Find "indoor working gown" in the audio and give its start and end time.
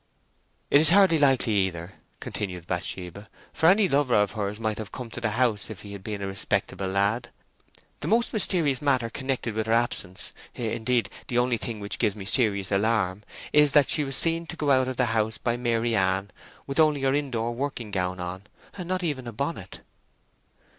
17.13-18.19